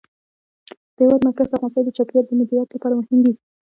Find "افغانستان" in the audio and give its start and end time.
1.57-1.83